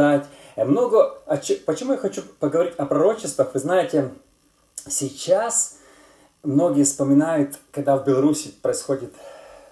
[0.00, 0.26] обсуждать.
[0.56, 1.18] Э, много...
[1.66, 3.54] Почему я хочу поговорить о пророчествах?
[3.54, 4.10] Вы знаете,
[4.88, 5.76] сейчас
[6.42, 9.12] многие вспоминают, когда в Беларуси происходит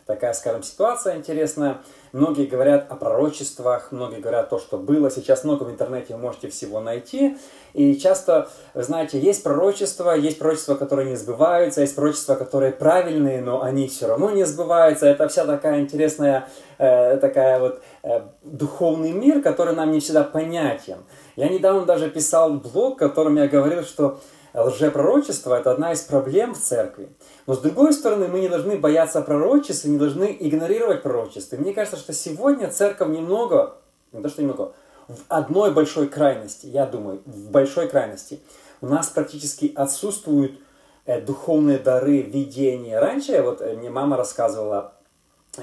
[0.08, 1.82] такая, скажем, ситуация интересная.
[2.12, 5.10] Многие говорят о пророчествах, многие говорят то, что было.
[5.10, 7.36] Сейчас много в интернете вы можете всего найти.
[7.74, 13.42] И часто, вы знаете, есть пророчества, есть пророчества, которые не сбываются, есть пророчества, которые правильные,
[13.42, 15.06] но они все равно не сбываются.
[15.06, 16.48] Это вся такая интересная,
[16.78, 20.96] э, такая вот э, духовный мир, который нам не всегда понятен.
[21.36, 24.20] Я недавно даже писал блог, в котором я говорил, что
[24.64, 27.08] лжепророчество– это одна из проблем в церкви.
[27.46, 31.56] Но с другой стороны, мы не должны бояться пророчества, не должны игнорировать пророчество.
[31.56, 33.76] И мне кажется, что сегодня церковь немного,
[34.12, 34.72] не то что немного,
[35.08, 38.40] в одной большой крайности, я думаю, в большой крайности.
[38.80, 40.60] У нас практически отсутствуют
[41.06, 43.00] э, духовные дары, видения.
[43.00, 44.92] Раньше, вот э, мне мама рассказывала,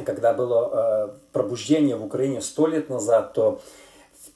[0.05, 3.61] когда было э, пробуждение в Украине сто лет назад, то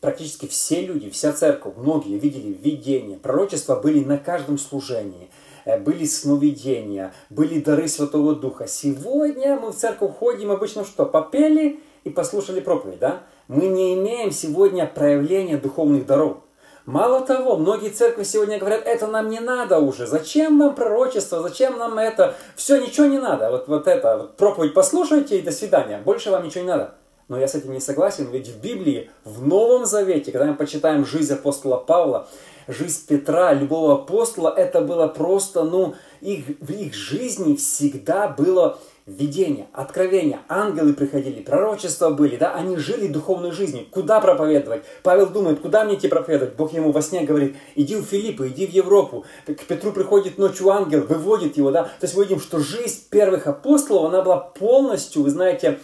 [0.02, 3.18] практически все люди, вся церковь, многие видели видения.
[3.18, 5.30] Пророчества были на каждом служении.
[5.66, 8.68] Э, были сновидения, были дары Святого Духа.
[8.68, 11.06] Сегодня мы в церковь ходим обычно что?
[11.06, 13.24] Попели и послушали проповедь, да?
[13.48, 16.38] Мы не имеем сегодня проявления духовных даров.
[16.86, 21.78] Мало того, многие церкви сегодня говорят, это нам не надо уже, зачем нам пророчество, зачем
[21.78, 26.02] нам это, все, ничего не надо, вот, вот это, вот проповедь послушайте и до свидания,
[26.04, 26.96] больше вам ничего не надо.
[27.30, 31.06] Но я с этим не согласен, ведь в Библии, в Новом Завете, когда мы почитаем
[31.06, 32.28] жизнь апостола Павла,
[32.68, 39.68] жизнь Петра, любого апостола, это было просто, ну, их, в их жизни всегда было видение,
[39.74, 40.40] откровение.
[40.48, 43.86] Ангелы приходили, пророчества были, да, они жили духовной жизнью.
[43.92, 44.84] Куда проповедовать?
[45.04, 46.56] Павел думает, куда мне идти проповедовать?
[46.56, 49.26] Бог ему во сне говорит, иди в Филиппы, иди в Европу.
[49.46, 51.84] К Петру приходит ночью ангел, выводит его, да.
[51.84, 55.80] То есть мы видим, что жизнь первых апостолов, она была полностью, вы знаете,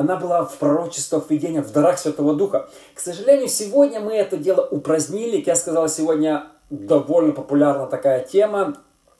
[0.00, 2.70] она была в пророчествах, в видениях, в дарах Святого Духа.
[2.94, 5.42] К сожалению, сегодня мы это дело упразднили.
[5.46, 8.78] Я сказал, сегодня довольно популярна такая тема,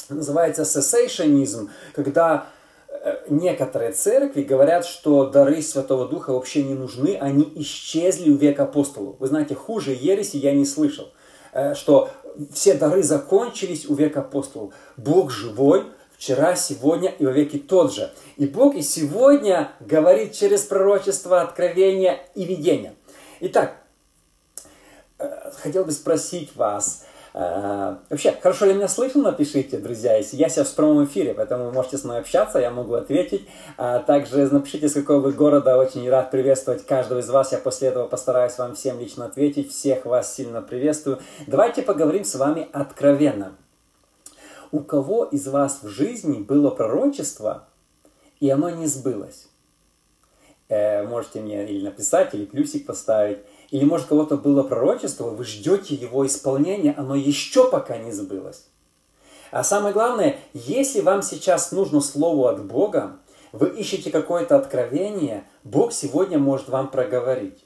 [0.08, 2.46] называется cessationism, когда
[2.88, 8.62] э, некоторые церкви говорят, что дары Святого Духа вообще не нужны, они исчезли у века
[8.62, 9.16] апостолов.
[9.18, 11.12] Вы знаете, хуже ереси я не слышал,
[11.52, 12.08] э, что
[12.54, 14.72] все дары закончились у века апостолов.
[14.96, 15.84] Бог живой,
[16.20, 18.10] вчера, сегодня и во веки тот же.
[18.36, 22.94] И Бог и сегодня говорит через пророчество, откровение и видение.
[23.40, 23.76] Итак,
[25.18, 30.50] э, хотел бы спросить вас, э, вообще, хорошо ли меня слышно, напишите, друзья, если я
[30.50, 33.48] сейчас в прямом эфире, поэтому вы можете с мной общаться, я могу ответить.
[33.78, 37.88] А также напишите, с какого вы города, очень рад приветствовать каждого из вас, я после
[37.88, 41.18] этого постараюсь вам всем лично ответить, всех вас сильно приветствую.
[41.46, 43.56] Давайте поговорим с вами откровенно
[44.72, 47.68] у кого из вас в жизни было пророчество,
[48.38, 49.48] и оно не сбылось?
[50.68, 53.38] Э, можете мне или написать, или плюсик поставить.
[53.70, 58.66] Или, может, у кого-то было пророчество, вы ждете его исполнения, оно еще пока не сбылось.
[59.50, 63.16] А самое главное, если вам сейчас нужно слово от Бога,
[63.52, 67.64] вы ищете какое-то откровение, Бог сегодня может вам проговорить.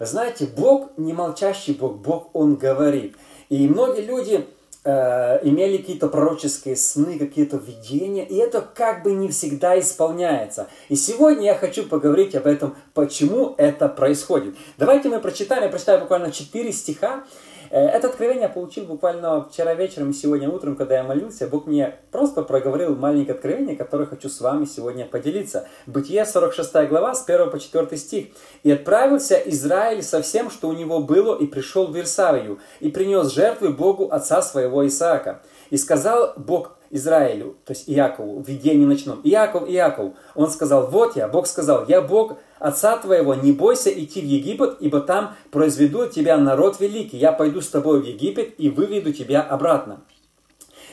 [0.00, 3.16] Знаете, Бог не молчащий Бог, Бог Он говорит.
[3.48, 4.44] И многие люди
[4.86, 10.68] Э, имели какие-то пророческие сны, какие-то видения, и это как бы не всегда исполняется.
[10.90, 14.56] И сегодня я хочу поговорить об этом, почему это происходит.
[14.76, 17.24] Давайте мы прочитаем, я прочитаю буквально 4 стиха,
[17.70, 21.46] это откровение я получил буквально вчера вечером и сегодня утром, когда я молился.
[21.46, 25.68] Бог мне просто проговорил маленькое откровение, которое хочу с вами сегодня поделиться.
[25.86, 28.26] Бытие 46 глава с 1 по 4 стих.
[28.62, 33.32] «И отправился Израиль со всем, что у него было, и пришел в Ирсавию, и принес
[33.32, 35.42] жертвы Богу отца своего Исаака.
[35.70, 41.16] И сказал Бог Израилю, то есть Иакову, в видении ночном, Иаков, Иаков, он сказал, вот
[41.16, 46.06] я, Бог сказал, я Бог отца твоего, не бойся идти в Египет, ибо там произведу
[46.08, 50.02] тебя народ великий, я пойду с тобой в Египет и выведу тебя обратно.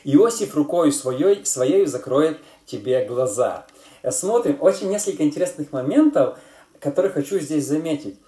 [0.04, 3.66] Иосиф рукой своей, своей закроет тебе глаза.
[4.10, 6.40] Смотрим, очень несколько интересных моментов,
[6.80, 8.20] которые хочу здесь заметить.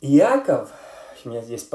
[0.00, 0.70] Иаков,
[1.24, 1.68] у меня здесь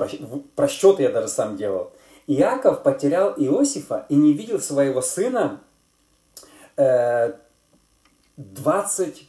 [0.56, 1.92] просчеты я даже сам делал,
[2.28, 5.62] Иаков потерял Иосифа и не видел своего сына
[8.38, 9.24] 20, э,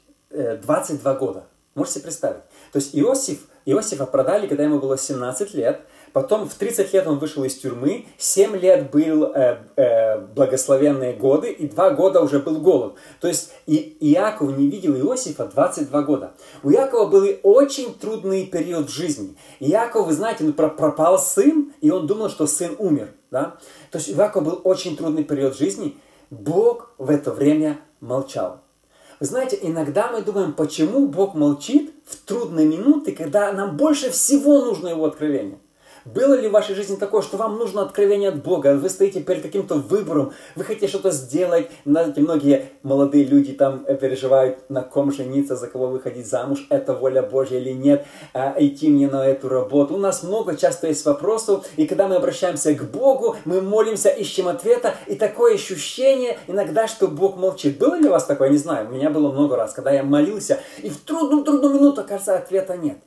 [0.63, 1.45] 22 э, года.
[1.75, 2.43] Можете представить?
[2.73, 5.81] То есть Иосиф, Иосифа продали, когда ему было 17 лет–
[6.17, 11.51] Потом в 30 лет он вышел из тюрьмы, 7 лет был э, э, благословенные годы,
[11.53, 12.95] и 2 года уже был голод.
[13.21, 16.33] То есть и Иаков не видел Иосифа 22 года.
[16.63, 19.37] У Иакова был очень трудный период в жизни.
[19.61, 23.11] Иаков, вы знаете, ну, пропал сын, и он думал, что сын умер.
[23.31, 23.59] Да?
[23.91, 25.99] То есть у Иакова был очень трудный период жизни.
[26.31, 28.63] Бог в это время молчал.
[29.21, 34.89] Знаете, иногда мы думаем, почему Бог молчит в трудные минуты, когда нам больше всего нужно
[34.89, 35.59] Его откровение.
[36.07, 39.43] Было ли в вашей жизни такое, что вам нужно откровение от Бога, вы стоите перед
[39.43, 45.11] каким-то выбором, вы хотите что-то сделать, знаете, многие молодые люди там э, переживают, на ком
[45.11, 49.49] жениться, за кого выходить замуж, это воля Божья или нет, а, идти мне на эту
[49.49, 49.95] работу.
[49.95, 54.47] У нас много часто есть вопросов, и когда мы обращаемся к Богу, мы молимся, ищем
[54.47, 57.79] ответа, и такое ощущение иногда, что Бог молчит.
[57.79, 58.51] Было ли у вас такое?
[58.51, 62.37] Не знаю, у меня было много раз, когда я молился, и в трудную-трудную минуту, кажется,
[62.37, 62.99] ответа нет.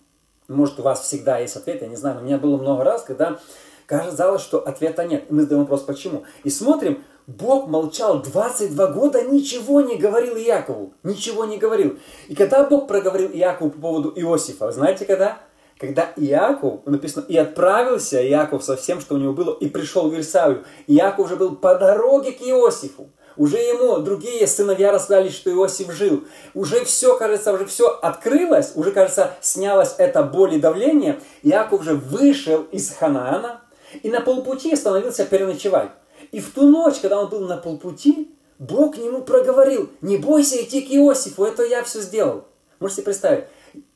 [0.49, 3.03] Может, у вас всегда есть ответ, я не знаю, но у меня было много раз,
[3.03, 3.39] когда
[3.85, 5.25] казалось, что ответа нет.
[5.29, 6.23] Мы задаем вопрос, почему.
[6.43, 10.93] И смотрим, Бог молчал 22 года, ничего не говорил Иакову.
[11.03, 11.99] Ничего не говорил.
[12.27, 15.37] И когда Бог проговорил Иакову по поводу Иосифа, знаете когда?
[15.77, 20.13] Когда Иаков, написано, и отправился Иаков со всем, что у него было, и пришел в
[20.13, 20.65] Версавию.
[20.87, 23.11] Иаков уже был по дороге к Иосифу.
[23.37, 26.25] Уже ему другие сыновья рассказали, что Иосиф жил.
[26.53, 31.19] Уже все, кажется, уже все открылось, уже, кажется, снялось это боль и давление.
[31.43, 33.61] Иаков уже вышел из Ханаана
[34.03, 35.91] и на полпути остановился переночевать.
[36.31, 40.61] И в ту ночь, когда он был на полпути, Бог к нему проговорил, не бойся
[40.61, 42.45] идти к Иосифу, это я все сделал.
[42.79, 43.45] Можете представить?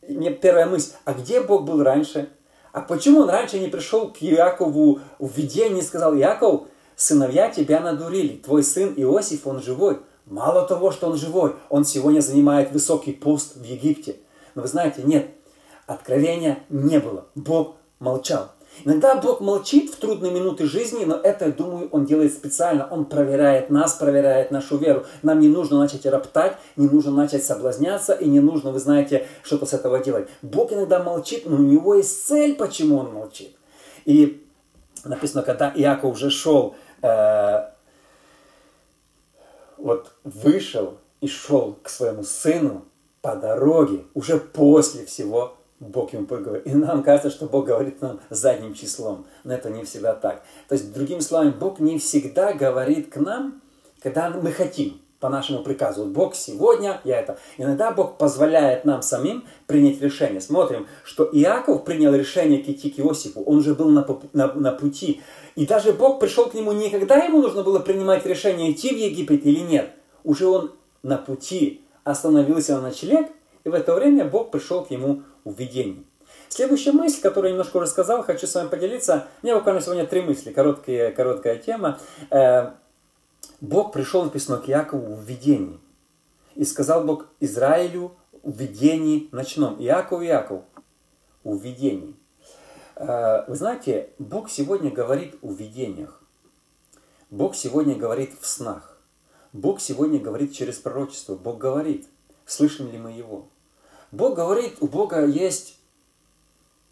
[0.07, 2.29] Мне первая мысль, а где Бог был раньше?
[2.71, 6.63] А почему он раньше не пришел к Иакову в видение и сказал, Иаков,
[6.95, 9.99] сыновья тебя надурили, твой сын Иосиф, он живой.
[10.25, 14.15] Мало того, что он живой, он сегодня занимает высокий пост в Египте.
[14.55, 15.29] Но вы знаете, нет,
[15.85, 17.25] откровения не было.
[17.35, 18.49] Бог молчал.
[18.85, 22.87] Иногда Бог молчит в трудные минуты жизни, но это, думаю, Он делает специально.
[22.89, 25.05] Он проверяет нас, проверяет нашу веру.
[25.21, 29.65] Нам не нужно начать роптать, не нужно начать соблазняться, и не нужно, вы знаете, что-то
[29.65, 30.27] с этого делать.
[30.41, 33.55] Бог иногда молчит, но у Него есть цель, почему Он молчит.
[34.05, 34.43] И
[35.09, 37.69] написано, когда Иаков уже шел э,
[39.77, 42.85] вот вышел и шел к своему сыну
[43.21, 46.65] по дороге, уже после всего Бог ему поговорит.
[46.65, 49.25] И нам кажется, что Бог говорит нам задним числом.
[49.43, 50.43] Но это не всегда так.
[50.67, 53.61] То есть, другими словами, Бог не всегда говорит к нам,
[54.01, 56.03] когда мы хотим по нашему приказу.
[56.03, 57.39] Бог сегодня, я это.
[57.57, 60.41] Иногда Бог позволяет нам самим принять решение.
[60.41, 63.41] Смотрим, что Иаков принял решение идти к Иосифу.
[63.43, 65.21] Он уже был на, на, на пути.
[65.55, 68.97] И даже Бог пришел к нему не когда ему нужно было принимать решение, идти в
[68.97, 69.91] Египет или нет.
[70.25, 70.73] Уже он
[71.03, 73.29] на пути остановился на ночлег,
[73.63, 76.03] и в это время Бог пришел к нему в видении.
[76.49, 79.27] Следующая мысль, которую я немножко уже сказал, хочу с вами поделиться.
[79.41, 81.97] У меня буквально сегодня три мысли, короткие, короткая тема.
[83.63, 85.79] Бог пришел, написано, к Якову в видении.
[86.55, 88.11] И сказал Бог Израилю
[88.43, 89.81] в видении ночном.
[89.81, 90.63] Иаков, Иаков,
[91.45, 92.13] в видении.
[92.97, 96.21] Э, вы знаете, Бог сегодня говорит о видениях.
[97.29, 98.97] Бог сегодня говорит в снах.
[99.53, 101.35] Бог сегодня говорит через пророчество.
[101.35, 102.05] Бог говорит.
[102.45, 103.47] Слышим ли мы Его?
[104.11, 105.79] Бог говорит, у Бога есть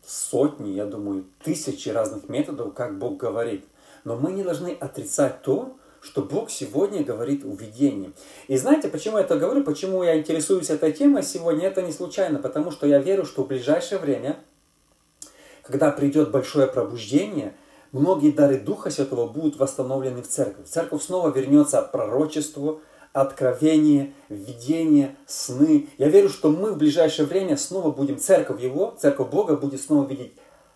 [0.05, 3.65] сотни, я думаю, тысячи разных методов, как Бог говорит.
[4.05, 8.11] Но мы не должны отрицать то, что Бог сегодня говорит о видении.
[8.47, 12.39] И знаете, почему я это говорю, почему я интересуюсь этой темой сегодня, это не случайно,
[12.39, 14.39] потому что я верю, что в ближайшее время,
[15.61, 17.53] когда придет большое пробуждение,
[17.91, 20.67] многие дары Духа Святого будут восстановлены в церковь.
[20.67, 22.81] Церковь снова вернется к пророчеству,
[23.13, 25.89] откровение, видение, сны.
[25.97, 30.07] Я верю, что мы в ближайшее время снова будем, церковь Его, церковь Бога будет снова
[30.07, 30.33] видеть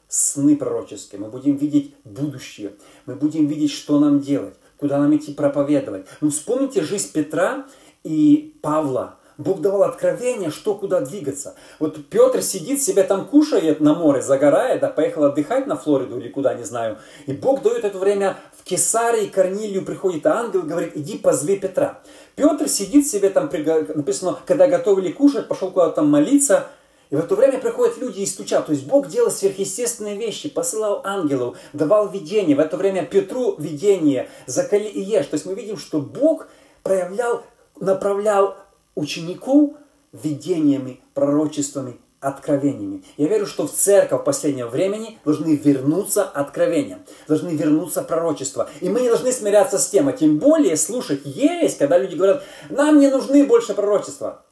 [0.07, 2.73] сны пророческие, мы будем видеть будущее,
[3.07, 4.53] мы будем видеть, что нам делать
[4.85, 6.05] куда нам идти проповедовать.
[6.21, 7.65] Ну, вспомните жизнь Петра
[8.03, 9.15] и Павла.
[9.39, 11.55] Бог давал откровение, что куда двигаться.
[11.79, 16.29] Вот Петр сидит себе там кушает на море, загорает, да, поехал отдыхать на Флориду или
[16.29, 16.99] куда, не знаю.
[17.25, 21.99] И Бог дает это время в Кесарии, Корнилию приходит ангел и говорит, иди позови Петра.
[22.35, 23.49] Петр сидит себе там,
[23.95, 26.67] написано, когда готовили кушать, пошел куда-то там молиться,
[27.09, 28.65] и в это время приходят люди и стучат.
[28.65, 32.55] То есть Бог делал сверхъестественные вещи, посылал ангелов, давал видение.
[32.55, 35.27] В это время Петру видение, закали и ешь.
[35.27, 36.47] То есть мы видим, что Бог
[36.83, 37.43] проявлял,
[37.79, 38.55] направлял
[38.95, 39.71] учеников
[40.11, 43.03] видениями, пророчествами, откровениями.
[43.17, 48.69] Я верю, что в церковь в последнее времени должны вернуться откровения, должны вернуться пророчества.
[48.81, 52.43] И мы не должны смиряться с тем, а тем более слушать ересь, когда люди говорят,
[52.69, 54.43] нам не нужны больше пророчества,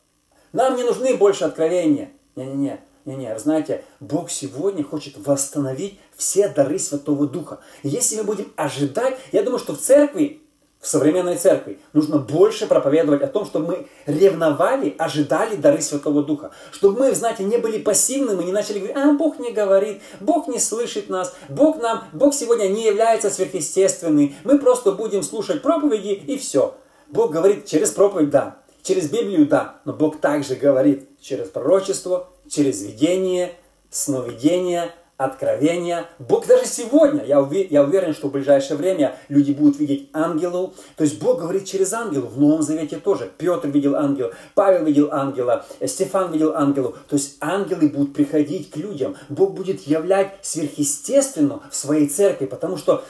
[0.52, 2.12] нам не нужны больше откровения.
[2.36, 7.60] Не-не-не, не-не, знаете, Бог сегодня хочет восстановить все дары Святого Духа.
[7.84, 10.42] И если мы будем ожидать, я думаю, что в церкви,
[10.80, 16.52] в современной церкви, нужно больше проповедовать о том, чтобы мы ревновали, ожидали дары Святого Духа.
[16.72, 20.60] Чтобы мы, знаете, не были пассивными, не начали говорить, а, Бог не говорит, Бог не
[20.60, 26.38] слышит нас, Бог нам, Бог сегодня не является сверхъестественным, мы просто будем слушать проповеди и
[26.38, 26.76] все.
[27.10, 32.84] Бог говорит через проповедь, да, Через Библию, да, но Бог также говорит через пророчество, через
[32.84, 33.54] видение,
[33.90, 36.08] сновидение, откровения.
[36.20, 40.74] Бог даже сегодня, я, уве, я уверен, что в ближайшее время люди будут видеть ангелов.
[40.98, 42.34] То есть Бог говорит через ангелов.
[42.34, 43.32] В Новом Завете тоже.
[43.38, 46.98] Петр видел ангела, Павел видел ангела, Стефан видел ангелов.
[47.08, 49.16] То есть ангелы будут приходить к людям.
[49.30, 53.04] Бог будет являть сверхъестественно в своей церкви, потому что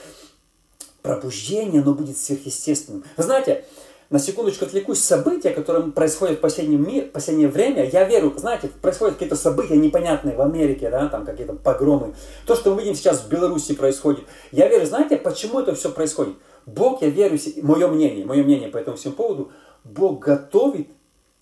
[1.02, 3.04] пробуждение, оно будет сверхъестественным.
[3.18, 3.66] Вы знаете,
[4.14, 9.16] на секундочку отвлекусь, события, которые происходят в последнем мир, последнее время, я верю, знаете, происходят
[9.16, 12.14] какие-то события непонятные в Америке, да, там какие-то погромы.
[12.46, 14.26] То, что мы видим сейчас в Беларуси происходит.
[14.52, 16.36] Я верю, знаете, почему это все происходит?
[16.68, 19.52] Бог, я верю, мое мнение, мое мнение по этому всему поводу,
[19.84, 20.90] Бог готовит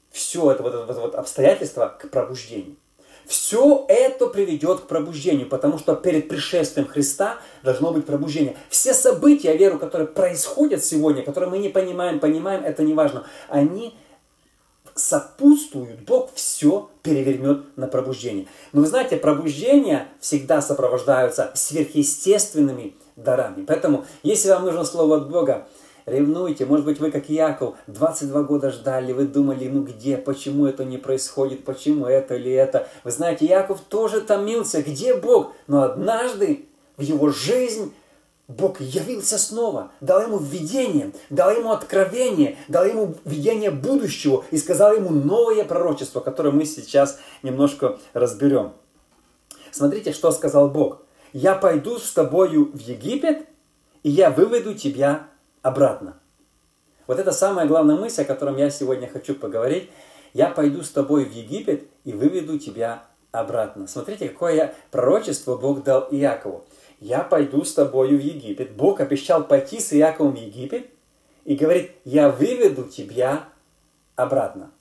[0.09, 2.77] все это, вот это вот обстоятельство к пробуждению.
[3.25, 8.55] Все это приведет к пробуждению, потому что перед пришествием Христа должно быть пробуждение.
[8.69, 13.25] Все события, я верю, которые происходят сегодня, которые мы не понимаем, понимаем, это не важно,
[13.47, 13.95] они
[14.95, 18.47] сопутствуют, Бог все перевернет на пробуждение.
[18.73, 23.65] Но вы знаете, пробуждения всегда сопровождаются сверхъестественными дарами.
[23.65, 25.67] Поэтому, если вам нужно слово от Бога,
[26.12, 26.65] ревнуйте.
[26.65, 30.98] Может быть, вы, как Яков, 22 года ждали, вы думали, ну где, почему это не
[30.98, 32.88] происходит, почему это или это.
[33.03, 35.53] Вы знаете, Яков тоже томился, где Бог?
[35.68, 36.65] Но однажды
[36.98, 37.94] в его жизнь
[38.48, 44.94] Бог явился снова, дал ему видение, дал ему откровение, дал ему видение будущего и сказал
[44.94, 48.74] ему новое пророчество, которое мы сейчас немножко разберем.
[49.72, 51.01] Смотрите, что сказал Бог.
[51.32, 53.48] «Я пойду с тобою в Египет,
[54.03, 55.27] и я выведу тебя
[55.62, 56.20] обратно.
[57.08, 59.89] Вот это самая главная мысль, о котором я сегодня хочу поговорить.
[60.34, 63.88] Я пойду с тобой в Египет и выведу тебя обратно.
[63.88, 66.65] Смотрите, какое пророчество Бог дал Иакову.
[67.00, 68.75] Я пойду с тобою в Египет.
[68.75, 70.89] Бог обещал пойти с Иаковом в Египет
[71.46, 73.46] и говорит, я выведу тебя
[74.15, 74.72] обратно.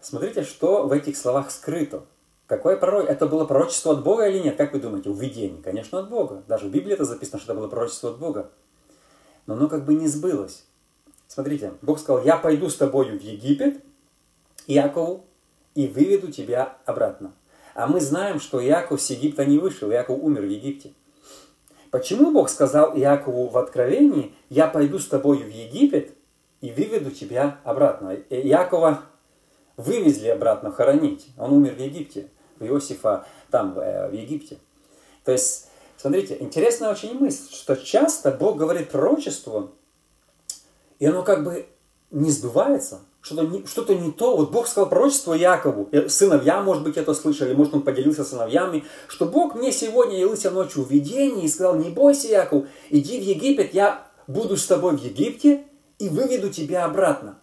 [0.00, 2.04] Смотрите, что в этих словах скрыто.
[2.52, 3.08] Какое пророк...
[3.08, 4.58] Это было пророчество от Бога или нет?
[4.58, 5.08] Как вы думаете?
[5.08, 5.62] Увидение.
[5.62, 6.42] Конечно, от Бога.
[6.48, 8.50] Даже в Библии это записано, что это было пророчество от Бога.
[9.46, 10.66] Но оно как бы не сбылось.
[11.28, 13.82] Смотрите, Бог сказал, я пойду с тобою в Египет,
[14.66, 15.24] Иакову,
[15.74, 17.32] и выведу тебя обратно.
[17.72, 20.92] А мы знаем, что Иаков с Египта не вышел, Иаков умер в Египте.
[21.90, 26.12] Почему Бог сказал Иакову в Откровении, я пойду с тобою в Египет
[26.60, 28.14] и выведу тебя обратно?
[28.28, 29.04] Иакова
[29.78, 31.28] вывезли обратно хоронить.
[31.38, 32.28] Он умер в Египте
[32.66, 34.58] Иосифа там, э, в Египте.
[35.24, 39.70] То есть, смотрите, интересная очень мысль, что часто Бог говорит пророчество,
[40.98, 41.66] и оно как бы
[42.10, 44.36] не сбывается, что-то не, что не то.
[44.36, 49.26] Вот Бог сказал пророчество Якову, сыновья, может быть, это слышали, может, он поделился сыновьями, что
[49.26, 53.72] Бог мне сегодня явился ночью в видении и сказал, не бойся, Яков, иди в Египет,
[53.74, 55.64] я буду с тобой в Египте
[55.98, 57.38] и выведу тебя обратно.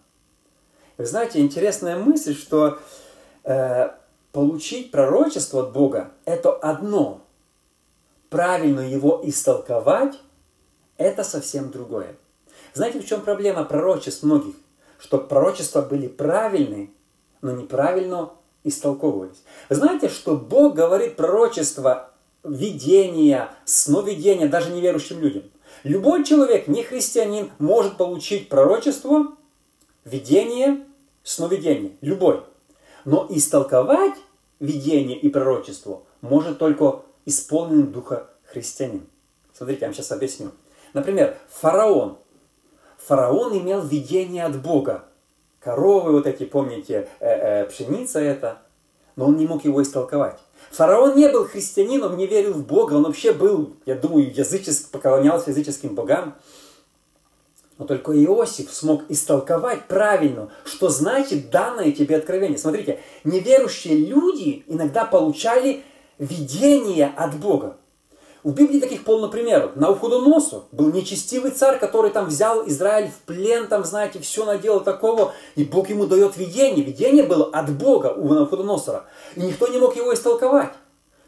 [0.98, 2.78] Вы знаете, интересная мысль, что
[3.44, 3.88] э,
[4.32, 7.22] Получить пророчество от Бога– это одно.
[8.28, 10.20] Правильно его истолковать–
[10.96, 12.16] это совсем другое.
[12.72, 14.54] Знаете, в чем проблема пророчеств многих?
[14.98, 16.90] Что пророчества были правильные,
[17.42, 18.30] но неправильно
[18.62, 19.42] истолковывались.
[19.68, 22.10] Знаете, что Бог говорит пророчество,
[22.44, 25.42] видения, сновидения даже неверующим людям.
[25.82, 29.36] Любой человек, не христианин, может получить пророчество,
[30.04, 30.84] видение,
[31.22, 31.96] сновидение.
[32.00, 32.44] Любой.
[33.04, 34.14] Но истолковать
[34.58, 39.06] видение и пророчество может только исполненный духа христианин.
[39.52, 40.50] Смотрите, я вам сейчас объясню.
[40.92, 42.18] Например, фараон.
[42.98, 45.04] Фараон имел видение от Бога.
[45.60, 48.62] Коровы вот эти, помните, э, э, пшеница это.
[49.16, 50.38] Но он не мог его истолковать.
[50.70, 52.94] Фараон не был христианином, не верил в Бога.
[52.94, 56.34] Он вообще был, я думаю, языческ, поклонялся языческим богам.
[57.80, 62.58] Но только Иосиф смог истолковать правильно, что значит данное тебе откровение.
[62.58, 65.82] Смотрите, неверующие люди иногда получали
[66.18, 67.78] видение от Бога.
[68.44, 69.76] В Библии таких полно примеров.
[69.76, 74.80] На Навуходоносор был нечестивый царь, который там взял Израиль в плен, там, знаете, все наделал
[74.80, 76.84] такого, и Бог ему дает видение.
[76.84, 79.06] Видение было от Бога у Навуходоносора.
[79.36, 80.74] И никто не мог его истолковать.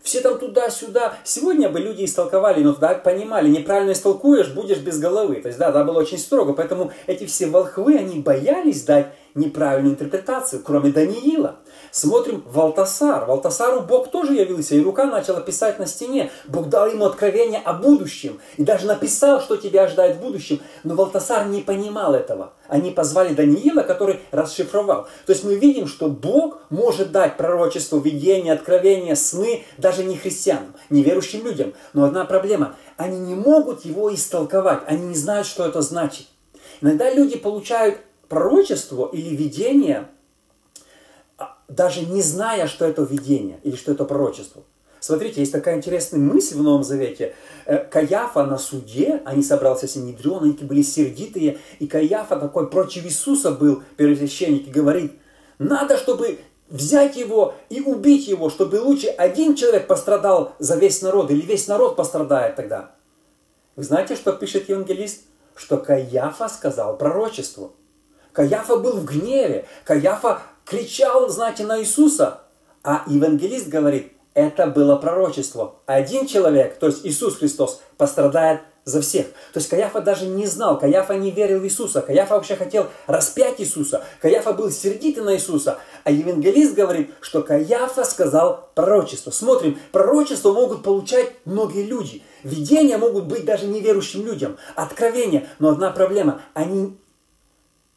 [0.02, 1.14] Все там туда-сюда.
[1.24, 5.36] Сегодня бы люди истолковали, но тогда понимали, неправильно истолкуешь, будешь без головы.
[5.36, 6.54] То есть, да, да, было очень строго.
[6.54, 11.56] Поэтому эти все волхвы, они боялись дать неправильную интерпретацию, кроме Даниила.
[11.92, 13.26] Смотрим Валтасар.
[13.26, 16.30] Валтасару Бог тоже явился, и рука начала писать на стене.
[16.48, 18.40] Бог дал ему откровение о будущем.
[18.56, 20.60] И даже написал, что тебя ожидает в будущем.
[20.84, 22.54] Но Валтасар не понимал этого.
[22.66, 25.06] Они позвали Даниила, который расшифровал.
[25.26, 30.74] То есть мы видим, что Бог может дать пророчество, видение, откровение, сны даже не христианам,
[30.88, 31.74] неверующим людям.
[31.92, 32.74] Но одна проблема.
[32.96, 34.80] Они не могут его истолковать.
[34.86, 36.26] Они не знают, что это значит.
[36.80, 37.98] Иногда люди получают
[38.30, 40.08] пророчество или видение,
[41.74, 44.62] даже не зная, что это видение или что это пророчество.
[45.00, 47.34] Смотрите, есть такая интересная мысль в Новом Завете.
[47.66, 53.50] Э, Каяфа на суде, они собрался Синедрион, они были сердитые, и Каяфа такой против Иисуса
[53.50, 55.12] был, первосвященник, и говорит,
[55.58, 56.38] надо, чтобы
[56.68, 61.66] взять его и убить его, чтобы лучше один человек пострадал за весь народ, или весь
[61.66, 62.92] народ пострадает тогда.
[63.74, 65.22] Вы знаете, что пишет евангелист?
[65.56, 67.72] Что Каяфа сказал пророчество.
[68.32, 69.66] Каяфа был в гневе.
[69.84, 72.40] Каяфа кричал, знаете, на Иисуса.
[72.82, 75.76] А евангелист говорит, это было пророчество.
[75.86, 79.26] Один человек, то есть Иисус Христос, пострадает за всех.
[79.52, 83.60] То есть Каяфа даже не знал, Каяфа не верил в Иисуса, Каяфа вообще хотел распять
[83.60, 85.78] Иисуса, Каяфа был сердитый на Иисуса.
[86.04, 89.30] А евангелист говорит, что Каяфа сказал пророчество.
[89.30, 92.22] Смотрим, пророчество могут получать многие люди.
[92.42, 94.56] Видения могут быть даже неверующим людям.
[94.74, 95.46] Откровения.
[95.60, 96.98] Но одна проблема, они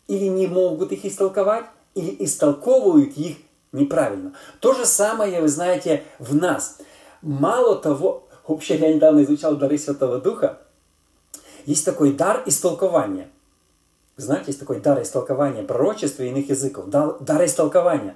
[0.07, 1.65] или не могут их истолковать,
[1.95, 3.37] или истолковывают их
[3.71, 4.33] неправильно.
[4.59, 6.77] То же самое, вы знаете, в нас.
[7.21, 10.59] Мало того, вообще я недавно изучал дары Святого Духа,
[11.65, 13.29] есть такой дар истолкования.
[14.17, 16.89] Знаете, есть такой дар истолкования пророчества и иных языков.
[16.89, 18.15] Дар, дар истолкования.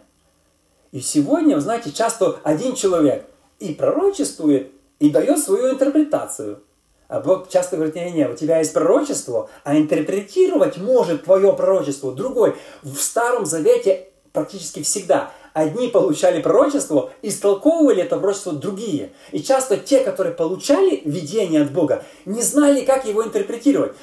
[0.92, 3.26] И сегодня, вы знаете, часто один человек
[3.60, 6.62] и пророчествует, и дает свою интерпретацию.
[7.10, 12.12] А Бог часто говорит, не, не, у тебя есть пророчество, а интерпретировать может твое пророчество
[12.12, 12.56] другой.
[12.84, 19.12] В Старом Завете практически всегда одни получали пророчество, истолковывали это пророчество другие.
[19.32, 23.94] И часто те, которые получали видение от Бога, не знали, как его интерпретировать.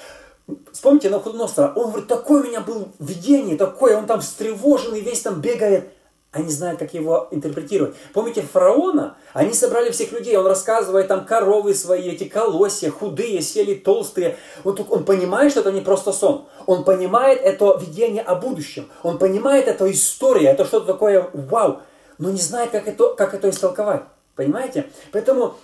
[0.72, 5.40] Вспомните Навуходоносора, он говорит, такое у меня было видение, такое, он там встревоженный, весь там
[5.40, 5.90] бегает
[6.32, 7.96] они знают, как его интерпретировать.
[8.12, 9.16] Помните фараона?
[9.32, 14.36] Они собрали всех людей, он рассказывает там коровы свои, эти колосья, худые, сели толстые.
[14.64, 16.46] Он, он понимает, что это не просто сон.
[16.66, 18.88] Он понимает это видение о будущем.
[19.02, 21.80] Он понимает это история, это что-то такое вау.
[22.18, 24.02] Но не знает, как это, как это истолковать.
[24.34, 24.90] Понимаете?
[25.12, 25.54] Поэтому,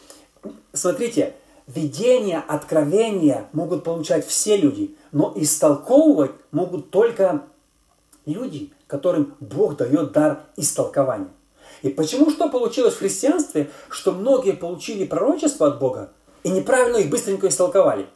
[0.73, 1.35] смотрите,
[1.67, 7.43] видение, откровения могут получать все люди, но истолковывать могут только
[8.25, 11.31] люди, которым Бог дает дар истолкования.
[11.81, 17.09] И почему что получилось в христианстве, что многие получили пророчество от Бога и неправильно их
[17.09, 18.07] быстренько истолковали?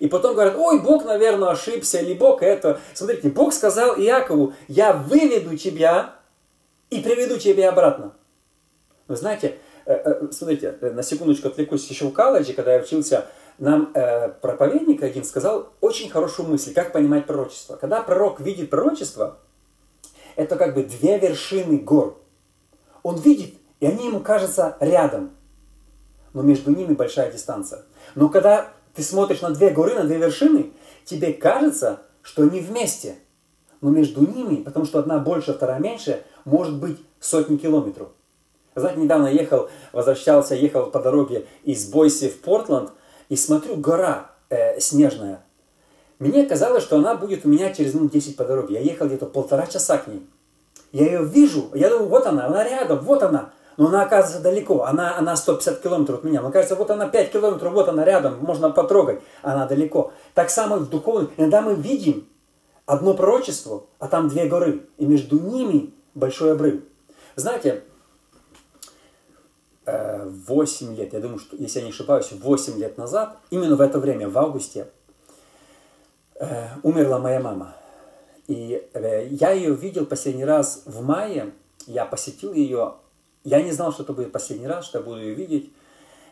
[0.00, 2.80] И потом говорят, ой, Бог, наверное, ошибся, или Бог это.
[2.94, 6.16] Смотрите, Бог сказал Иакову, я выведу тебя
[6.90, 8.12] и приведу тебя обратно.
[9.06, 13.26] Вы знаете, э, э, смотрите, э, на секундочку отвлекусь, еще в колледже, когда я учился,
[13.58, 13.92] нам
[14.42, 17.76] проповедник один сказал очень хорошую мысль, как понимать пророчество.
[17.76, 19.38] Когда пророк видит пророчество,
[20.36, 22.20] это как бы две вершины гор.
[23.02, 25.32] Он видит, и они ему кажутся рядом,
[26.32, 27.82] но между ними большая дистанция.
[28.14, 30.72] Но когда ты смотришь на две горы, на две вершины,
[31.04, 33.16] тебе кажется, что они вместе.
[33.80, 38.08] Но между ними, потому что одна больше, вторая меньше, может быть сотни километров.
[38.74, 42.90] Знаете, недавно ехал, возвращался, ехал по дороге из Бойси в Портленд,
[43.28, 45.43] и смотрю, гора э, снежная.
[46.18, 48.74] Мне казалось, что она будет у меня через минут 10 по дороге.
[48.74, 50.26] Я ехал где-то полтора часа к ней.
[50.92, 53.52] Я ее вижу, я думаю, вот она, она рядом, вот она.
[53.76, 56.40] Но она оказывается далеко, она, она 150 километров от меня.
[56.40, 60.12] Мне кажется, вот она 5 километров, вот она рядом, можно потрогать, она далеко.
[60.34, 62.28] Так само в духовном, иногда мы видим
[62.86, 66.82] одно пророчество, а там две горы, и между ними большой обрыв.
[67.34, 67.82] Знаете,
[69.86, 73.80] 8 э, лет, я думаю, что, если я не ошибаюсь, 8 лет назад, именно в
[73.80, 74.88] это время, в августе,
[76.82, 77.74] умерла моя мама.
[78.46, 81.52] И э, я ее видел последний раз в мае,
[81.86, 82.94] я посетил ее,
[83.42, 85.72] я не знал, что это будет последний раз, что я буду ее видеть.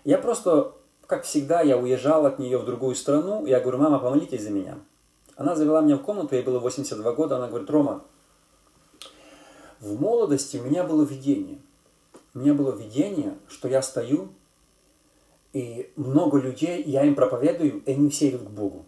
[0.04, 0.72] Я просто,
[1.06, 4.78] как всегда, я уезжал от нее в другую страну, я говорю, мама, помолитесь за меня.
[5.36, 8.04] Она завела меня в комнату, ей было 82 года, она говорит, Рома,
[9.80, 11.58] в молодости у меня было видение.
[12.34, 14.28] У меня было видение, что я стою,
[15.52, 18.86] и много людей, я им проповедую, и они все идут к Богу.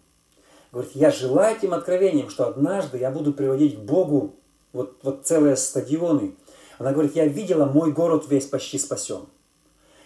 [0.74, 4.34] Говорит, я желаю этим откровением, что однажды я буду приводить к Богу
[4.72, 6.34] вот, вот целые стадионы.
[6.78, 9.26] Она говорит, я видела, мой город весь почти спасен.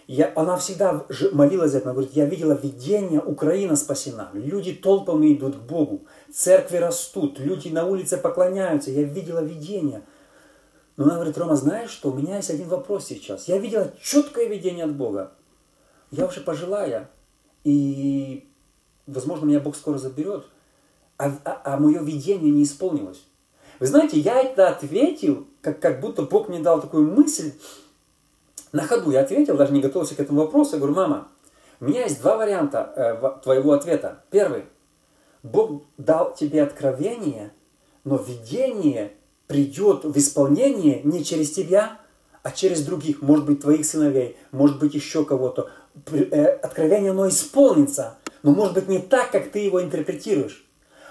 [0.05, 1.87] Я, она всегда молилась за это.
[1.87, 4.29] Она говорит, я видела видение, Украина спасена.
[4.33, 6.05] Люди толпами идут к Богу.
[6.31, 8.91] Церкви растут, люди на улице поклоняются.
[8.91, 10.03] Я видела видение.
[10.97, 13.47] Но она говорит, Рома, знаешь что, у меня есть один вопрос сейчас.
[13.47, 15.31] Я видела четкое видение от Бога.
[16.11, 17.09] Я уже пожилая.
[17.63, 18.47] И,
[19.07, 20.45] возможно, меня Бог скоро заберет
[21.19, 23.25] а, а, а мое видение не исполнилось.
[23.79, 27.51] Вы знаете, я это ответил, как, как будто Бог мне дал такую мысль.
[28.71, 30.73] На ходу я ответил, даже не готовился к этому вопросу.
[30.73, 31.27] Я говорю, мама,
[31.81, 34.23] у меня есть два варианта э, твоего ответа.
[34.31, 34.63] Первый.
[35.43, 37.51] Бог дал тебе откровение,
[38.05, 39.11] но видение
[39.47, 41.99] придет в исполнение не через тебя,
[42.43, 45.69] а через других, может быть, твоих сыновей, может быть, еще кого-то.
[46.11, 50.68] Э, откровение, оно исполнится, но может быть не так, как ты его интерпретируешь.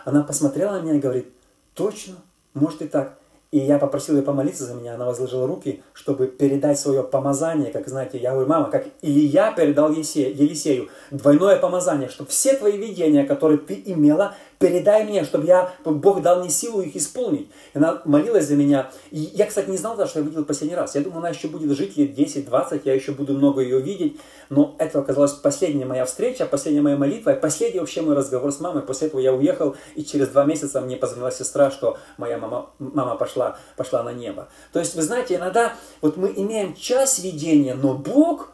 [0.09, 1.29] Она посмотрела на меня и говорит,
[1.75, 2.15] точно,
[2.55, 3.19] может и так.
[3.51, 7.89] И я попросил ее помолиться за меня, она возложила руки, чтобы передать свое помазание, как
[7.89, 13.59] знаете, я говорю, мама, как Илья передал Елисею, двойное помазание, чтобы все твои видения, которые
[13.59, 17.49] ты имела, передай мне, чтобы я, Бог дал мне силу их исполнить.
[17.75, 18.91] И она молилась за меня.
[19.11, 20.95] И я, кстати, не знал даже, что я видел последний раз.
[20.95, 24.21] Я думал, она еще будет жить лет 10-20, я еще буду много ее видеть.
[24.51, 28.61] Но это оказалась последняя моя встреча, последняя моя молитва, и последний вообще мой разговор с
[28.61, 28.83] мамой.
[28.83, 33.17] После этого я уехал, и через два месяца мне позвонила сестра, что моя мама, мама
[33.17, 34.49] пошла, пошла на небо.
[34.73, 38.51] То есть, вы знаете, иногда вот мы имеем час видения, но Бог,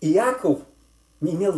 [0.00, 0.60] Иаков,
[1.20, 1.54] не имел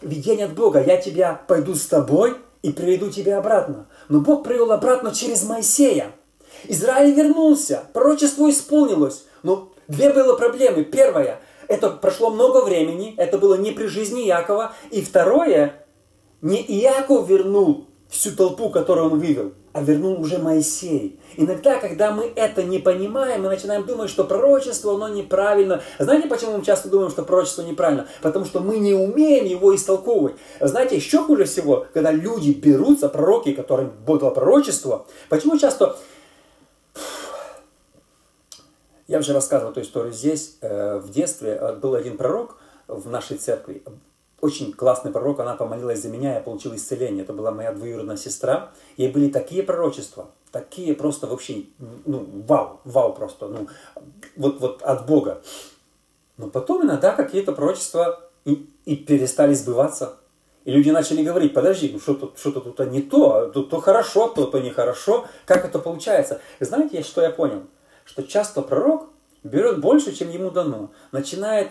[0.00, 0.82] видения от Бога.
[0.82, 3.86] Я тебя пойду с тобой и приведу тебя обратно.
[4.08, 6.12] Но Бог привел обратно через Моисея.
[6.64, 9.24] Израиль вернулся, пророчество исполнилось.
[9.42, 10.84] Но две было проблемы.
[10.84, 14.72] Первая, это прошло много времени, это было не при жизни Якова.
[14.90, 15.84] И второе,
[16.40, 21.18] не Иаков вернул всю толпу, которую он вывел, а вернул уже Моисей.
[21.38, 25.80] Иногда, когда мы это не понимаем, мы начинаем думать, что пророчество, оно неправильно.
[25.98, 28.06] Знаете, почему мы часто думаем, что пророчество неправильно?
[28.20, 30.34] Потому что мы не умеем его истолковывать.
[30.60, 35.96] Знаете, еще хуже всего, когда люди берутся, пророки, которым дал пророчество, почему часто...
[39.08, 40.58] Я уже рассказывал эту историю здесь.
[40.60, 42.56] Э, в детстве э, был один пророк
[42.88, 43.82] в нашей церкви,
[44.42, 47.22] очень классный пророк, она помолилась за меня, я получил исцеление.
[47.22, 48.72] Это была моя двоюродная сестра.
[48.96, 53.68] Ей были такие пророчества, такие просто вообще, ну, вау, вау просто, ну,
[54.36, 55.42] вот, вот от Бога.
[56.36, 60.16] Но потом иногда какие-то пророчества и, и перестали сбываться.
[60.64, 64.46] И люди начали говорить, подожди, ну что-то что тут не то, тут то хорошо, то
[64.46, 65.24] то нехорошо.
[65.46, 66.40] Как это получается?
[66.58, 67.62] знаете, что я понял?
[68.04, 69.08] Что часто пророк
[69.44, 70.90] берет больше, чем ему дано.
[71.12, 71.70] Начинает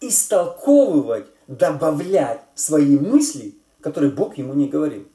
[0.00, 1.26] истолковывать,
[1.58, 5.06] добавлять свои мысли, которые Бог ему не говорил.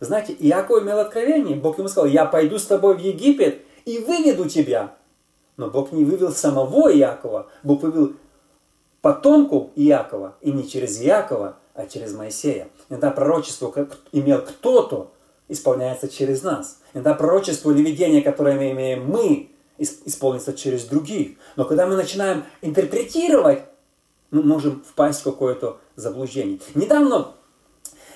[0.00, 1.56] Знаете, Иаков имел откровение.
[1.56, 4.94] Бог ему сказал, я пойду с тобой в Египет и выведу тебя.
[5.56, 7.48] Но Бог не вывел самого Иакова.
[7.62, 8.12] Бог вывел
[9.00, 10.36] потомков Иакова.
[10.40, 12.68] И не через Иакова, а через Моисея.
[12.88, 15.12] Иногда пророчество как имел кто-то,
[15.48, 16.80] исполняется через нас.
[16.92, 21.36] Иногда пророчество или видение, которое мы имеем мы, исполнится через других.
[21.56, 23.62] Но когда мы начинаем интерпретировать,
[24.36, 26.60] мы можем впасть в какое-то заблуждение.
[26.74, 27.32] Недавно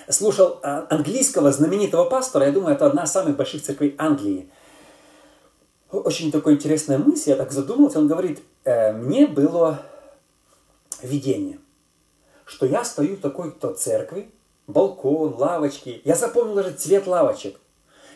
[0.08, 4.50] слушал а, английского знаменитого пастора, я думаю, это одна из самых больших церквей Англии.
[5.90, 9.82] Очень такая интересная мысль, я так задумался, он говорит, э, мне было
[11.02, 11.58] видение,
[12.44, 14.30] что я стою в такой-то церкви,
[14.66, 17.58] балкон, лавочки, я запомнил даже цвет лавочек.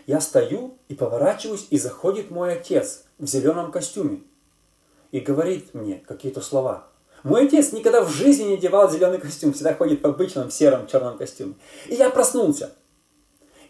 [0.06, 4.20] Я стою и поворачиваюсь, и заходит мой отец в зеленом костюме
[5.12, 6.88] и говорит мне какие-то слова–
[7.24, 11.16] мой отец никогда в жизни не одевал зеленый костюм, всегда ходит в обычном сером черном
[11.16, 11.54] костюме.
[11.88, 12.72] И я проснулся.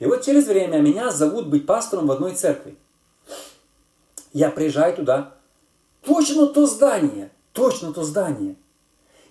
[0.01, 2.77] И вот через время меня зовут быть пастором в одной церкви.
[4.33, 5.35] Я приезжаю туда,
[6.05, 8.57] точно то здание, точно то здание.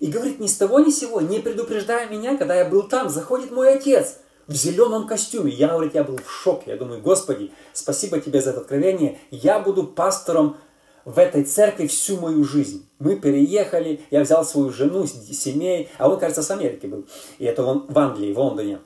[0.00, 3.10] И говорит, ни с того ни с сего, не предупреждая меня, когда я был там,
[3.10, 5.52] заходит мой отец в зеленом костюме.
[5.52, 6.70] Я, говорит, я был в шоке.
[6.70, 9.18] Я думаю, Господи, спасибо тебе за это откровение.
[9.30, 10.56] Я буду пастором
[11.04, 12.88] в этой церкви всю мою жизнь.
[12.98, 17.06] Мы переехали, я взял свою жену, семей, а он, кажется, с Америки был.
[17.38, 18.80] И это он в Англии, в Лондоне.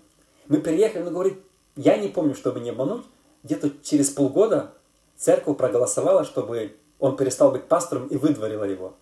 [0.48, 1.38] Мы переехали, он говорит,
[1.76, 3.04] я не помню, чтобы не обмануть,
[3.44, 4.72] где-то через полгода
[5.16, 8.94] церковь проголосовала, чтобы он перестал быть пастором и выдворила его.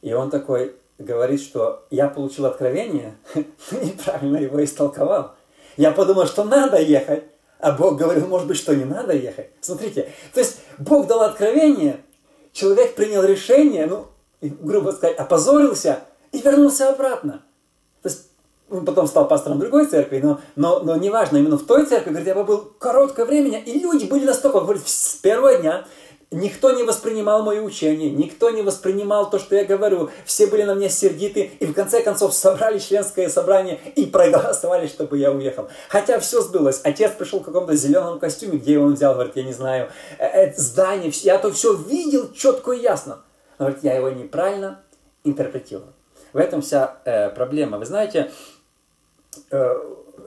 [0.00, 3.16] И он такой говорит, что я получил откровение,
[3.70, 5.34] неправильно его истолковал.
[5.76, 7.24] Я подумал, что надо ехать,
[7.60, 9.50] а Бог говорил, может быть, что не надо ехать.
[9.60, 12.00] Смотрите, то есть Бог дал откровение,
[12.52, 14.06] человек принял решение, ну,
[14.40, 16.00] грубо сказать, опозорился
[16.32, 17.42] и вернулся обратно.
[18.02, 18.28] То есть
[18.70, 22.28] он потом стал пастором другой церкви, но, но, но неважно, именно в той церкви, говорит,
[22.28, 25.86] я побыл короткое время, и люди были настолько, говорит, с первого дня
[26.32, 30.10] Никто не воспринимал мои учения, никто не воспринимал то, что я говорю.
[30.24, 35.18] Все были на меня сердиты, и в конце концов собрали членское собрание и проголосовали, чтобы
[35.18, 35.68] я уехал.
[35.88, 36.82] Хотя все сбылось.
[36.84, 41.10] Отец пришел в каком-то зеленом костюме, где он взял, говорит, я не знаю, это здание,
[41.22, 43.22] я то все видел четко и ясно.
[43.58, 44.82] Но, говорит, я его неправильно
[45.24, 45.88] интерпретировал.
[46.32, 47.78] В этом вся э, проблема.
[47.78, 48.30] Вы знаете,
[49.50, 49.74] э,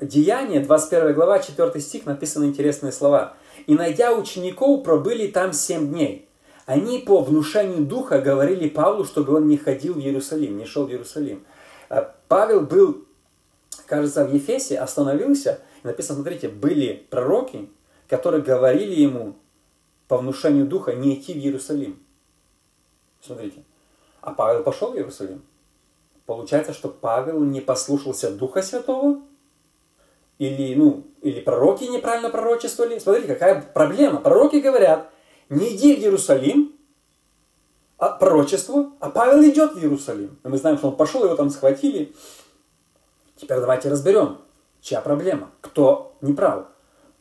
[0.01, 6.27] Деяние, 21 глава, 4 стих, написаны интересные слова– и, найдя учеников, пробыли там семь дней.
[6.65, 10.89] Они по внушению духа говорили Павлу, чтобы он не ходил в Иерусалим, не шел в
[10.89, 11.45] Иерусалим.
[11.89, 13.05] А Павел был
[13.85, 15.61] кажется, в Ефесе остановился.
[15.83, 17.69] Написано, смотрите, были пророки,
[18.07, 19.35] которые говорили ему
[20.07, 22.01] по внушению духа не идти в Иерусалим.
[23.21, 23.63] Смотрите.
[24.21, 25.43] А Павел пошел в Иерусалим.
[26.25, 29.21] Получается, что Павел не послушался Духа Святого?
[30.39, 32.99] Или, ну, или пророки неправильно пророчествовали?
[32.99, 34.19] Смотрите, какая проблема.
[34.19, 35.09] Пророки говорят,
[35.49, 36.73] не иди в Иерусалим,
[37.97, 40.37] а пророчество, а Павел идет в Иерусалим.
[40.43, 42.13] И мы знаем, что он пошел, его там схватили.
[43.35, 44.39] Теперь давайте разберем,
[44.81, 46.65] чья проблема, кто не прав.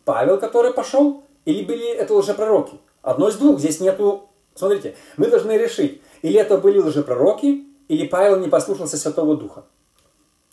[0.05, 2.81] Павел, который пошел, или были это лжепророки?
[3.03, 4.29] Одно из двух, здесь нету...
[4.55, 9.65] Смотрите, мы должны решить, или это были лжепророки, или Павел не послушался Святого Духа.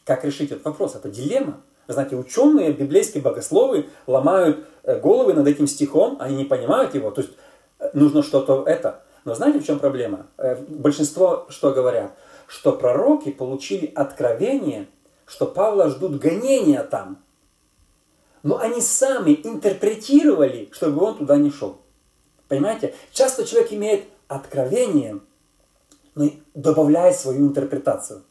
[0.06, 0.96] Как решить этот вопрос?
[0.96, 1.62] Это дилемма.
[1.90, 7.10] Знаете, ученые, библейские богословы ломают э, головы над этим стихом, они не понимают его.
[7.10, 7.34] То есть
[7.80, 9.02] э, нужно что-то это.
[9.26, 10.28] Но знаете, в чем проблема?
[10.38, 12.12] Э, большинство что говорят?
[12.46, 14.86] Что пророки получили откровение,
[15.26, 17.18] что Павла ждут гонения там.
[18.44, 21.80] Но они сами интерпретировали, чтобы он туда не шел.
[22.50, 22.94] Понимаете?
[23.12, 25.22] Часто человек имеет откровение,
[26.14, 28.22] но добавляет свою интерпретацию.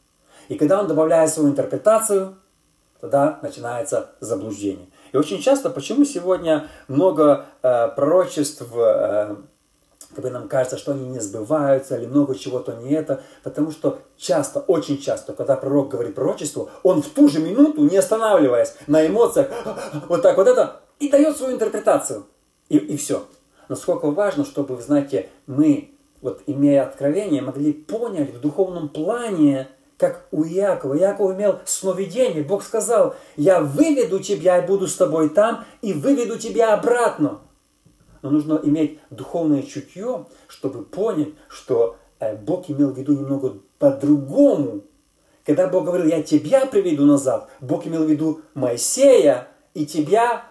[0.47, 2.37] И когда он добавляет свою интерпретацию,
[2.99, 4.87] тогда начинается заблуждение.
[5.11, 9.35] И очень часто, почему сегодня много э, пророчеств э,
[10.15, 13.99] как бы нам кажется, что они не сбываются, или много чего-то не это, потому что
[14.17, 19.05] часто, очень часто, когда пророк говорит пророчество, он в ту же минуту, не останавливаясь на
[19.05, 19.49] эмоциях,
[20.07, 22.25] вот так вот это, и дает свою интерпретацию.
[22.69, 23.23] И, и все.
[23.67, 29.67] Насколько важно, чтобы, вы знаете, мы, вот имея откровение, могли понять в духовном плане,
[29.99, 30.95] как у Якова.
[30.95, 32.43] Яков имел сновидение.
[32.43, 37.41] Бог сказал, я выведу тебя и буду с тобой там, и выведу тебя обратно
[38.21, 44.81] но нужно иметь духовное чутье, чтобы понять, что э, Бог имел в виду немного по-другому.
[45.45, 50.43] Когда Бог говорил, я тебя приведу назад, Бог имел в виду Моисея и тебя,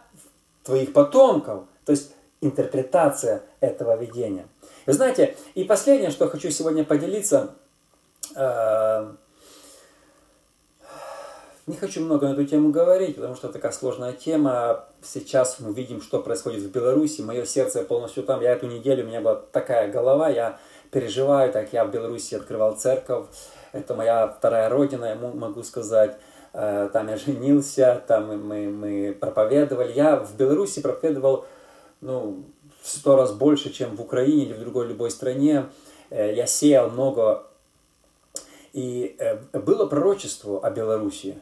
[0.64, 1.64] твоих потомков.
[1.84, 4.46] То есть интерпретация этого видения.
[4.86, 7.54] Вы знаете, и последнее, что хочу сегодня поделиться,
[8.34, 9.12] э,
[11.68, 14.86] не хочу много на эту тему говорить, потому что такая сложная тема.
[15.02, 17.20] Сейчас мы видим, что происходит в Беларуси.
[17.20, 18.40] Мое сердце полностью там.
[18.40, 20.58] Я эту неделю, у меня была такая голова, я
[20.90, 23.26] переживаю, так я в Беларуси открывал церковь.
[23.72, 26.16] Это моя вторая родина, я могу сказать.
[26.54, 29.92] Э, там я женился, там мы, мы проповедовали.
[29.92, 31.44] Я в Беларуси проповедовал
[32.00, 32.44] ну,
[32.80, 35.66] в сто раз больше, чем в Украине или в другой любой стране.
[36.08, 37.44] Э, я сеял много.
[38.72, 41.36] И э, было пророчество о Беларуси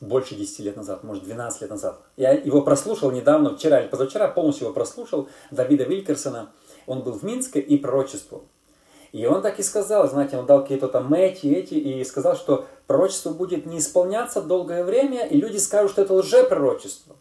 [0.00, 2.00] больше 10 лет назад, может 12 лет назад.
[2.16, 6.50] Я его прослушал недавно, вчера или позавчера, полностью его прослушал, Давида Вилькерсона.
[6.86, 8.44] Он был в Минске и пророчествовал.
[9.12, 12.66] И он так и сказал, знаете, он дал какие-то там эти, эти, и сказал, что
[12.86, 17.16] пророчество будет не исполняться долгое время, и люди скажут, что это лжепророчество.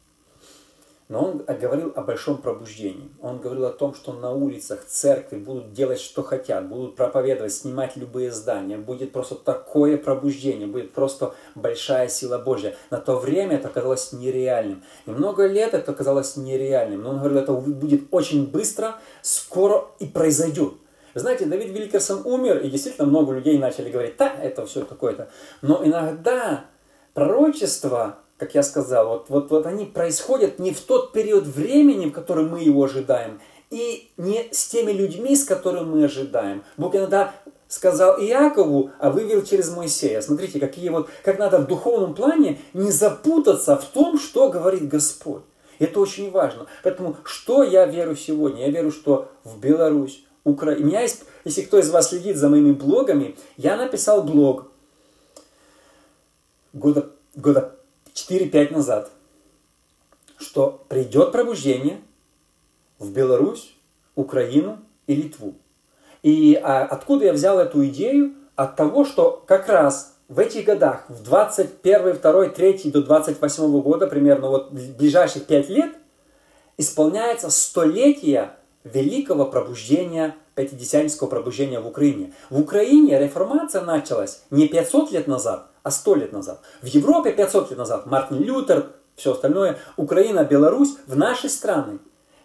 [1.08, 3.12] Но он говорил о большом пробуждении.
[3.22, 7.96] Он говорил о том, что на улицах церкви будут делать, что хотят, будут проповедовать, снимать
[7.96, 8.78] любые здания.
[8.78, 12.76] Будет просто такое пробуждение, будет просто большая сила Божья.
[12.90, 14.84] На то время это казалось нереальным.
[15.06, 17.04] И много лет это казалось нереальным.
[17.04, 20.74] Но он говорил, это будет очень быстро, скоро и произойдет.
[21.14, 25.30] Знаете, Давид Вилькерсон умер, и действительно много людей начали говорить, да, это все такое-то.
[25.62, 26.66] Но иногда
[27.14, 32.12] пророчество как я сказал, вот, вот, вот они происходят не в тот период времени, в
[32.12, 36.64] который мы его ожидаем, и не с теми людьми, с которыми мы ожидаем.
[36.78, 37.34] Бог иногда
[37.68, 40.22] сказал Иакову, а вывел через Моисея.
[40.22, 45.44] Смотрите, какие вот, как надо в духовном плане не запутаться в том, что говорит Господь.
[45.80, 46.68] Это очень важно.
[46.84, 48.66] Поэтому, что я верю сегодня?
[48.66, 50.84] Я верю, что в Беларусь, Украина.
[50.84, 54.72] У меня есть, если кто из вас следит за моими блогами, я написал блог
[56.72, 57.75] года, года
[58.16, 59.12] 4-5 назад,
[60.38, 62.00] что придет пробуждение
[62.98, 63.76] в Беларусь,
[64.16, 65.56] Украину и Литву.
[66.24, 68.34] И а, откуда я взял эту идею?
[68.56, 74.08] От того, что как раз в этих годах, в 21, 2, 3 до 28 года,
[74.08, 75.96] примерно вот ближайших 5 лет,
[76.78, 78.52] исполняется столетие
[78.86, 82.34] великого пробуждения, пятидесятнического пробуждения в Украине.
[82.50, 86.62] В Украине реформация началась не 500 лет назад, а 100 лет назад.
[86.82, 92.00] В Европе 500 лет назад Мартин Лютер, все остальное, Украина, Беларусь, в наши страны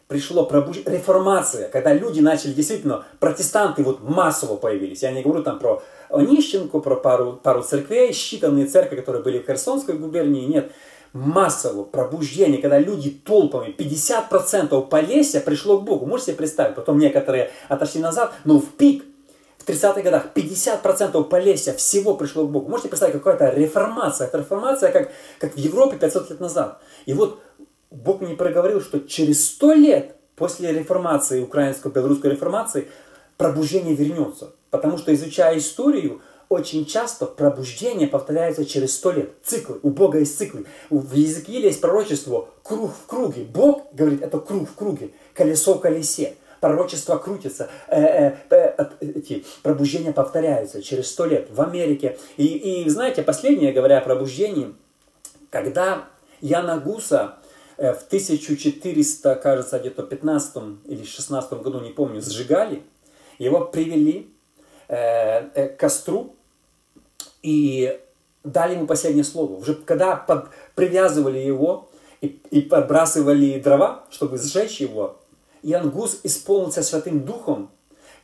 [0.08, 0.76] пришло пробуж...
[0.84, 5.02] реформация, когда люди начали действительно, протестанты вот массово появились.
[5.02, 9.46] Я не говорю там про Онищенко, про пару, пару церквей, считанные церкви, которые были в
[9.46, 10.70] Херсонской губернии, нет.
[11.14, 16.04] Массово пробуждение, когда люди толпами, 50% Полесья пришло к Богу.
[16.04, 16.74] Можете себе представить?
[16.74, 19.04] Потом некоторые отошли назад, но в пик
[19.70, 22.68] 30-х годах 50% Полесья всего пришло к Богу.
[22.68, 24.26] Можете представить, какая-то реформация.
[24.26, 26.80] Это реформация, как, как в Европе 500 лет назад.
[27.06, 27.40] И вот
[27.90, 32.88] Бог мне проговорил, что через 100 лет после реформации, украинско-белорусской реформации,
[33.36, 34.52] пробуждение вернется.
[34.70, 39.30] Потому что, изучая историю, очень часто пробуждение повторяется через сто лет.
[39.44, 39.78] Циклы.
[39.82, 40.66] У Бога есть циклы.
[40.90, 43.44] В Языке есть пророчество круг в круге.
[43.44, 45.10] Бог говорит, это круг в круге.
[45.32, 46.34] Колесо в колесе.
[46.60, 47.70] Пророчество крутится.
[47.88, 52.18] Э, э, э, эти пробуждения повторяются через сто лет в Америке.
[52.36, 54.74] И, и знаете, последнее, говоря о пробуждении,
[55.50, 56.04] когда
[56.40, 57.36] Яна Гуса
[57.78, 62.82] в 1400, кажется, где-то 15 или 16 году, не помню, сжигали,
[63.38, 64.30] его привели
[64.86, 66.34] к костру,
[67.42, 67.98] и
[68.44, 69.54] дали ему последнее слово.
[69.54, 71.88] Уже когда под, привязывали его
[72.20, 75.19] и, и подбрасывали дрова, чтобы сжечь его,
[75.62, 77.70] Янгус исполнился Святым Духом.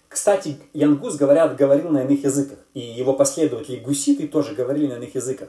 [0.08, 2.58] Кстати, Янгус, говорят, говорил на иных языках.
[2.74, 5.48] И его последователи гуситы тоже говорили на иных языках.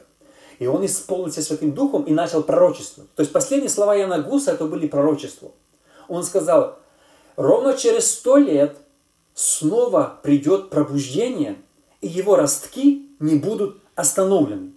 [0.58, 3.04] И он исполнился Святым Духом и начал пророчество.
[3.14, 5.52] То есть последние слова Яна Гуса это были пророчества.
[6.08, 6.78] Он сказал,
[7.36, 8.76] ровно через сто лет
[9.34, 11.56] снова придет пробуждение,
[12.00, 14.72] и его ростки не будут остановлены.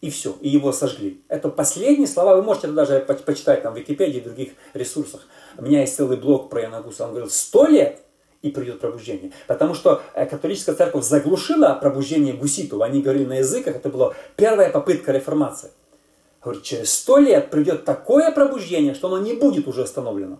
[0.00, 1.22] И все, и его сожгли.
[1.28, 5.26] Это последние слова, вы можете даже почитать там в Википедии и других ресурсах.
[5.56, 7.04] У меня есть целый блог про Яна Гуса.
[7.04, 8.00] Он говорил, сто лет
[8.42, 9.32] и придет пробуждение.
[9.48, 12.80] Потому что э, католическая церковь заглушила пробуждение гуситов.
[12.82, 15.70] Они говорили на языках, это была первая попытка реформации.
[16.42, 20.38] Говорит, через сто лет придет такое пробуждение, что оно не будет уже остановлено.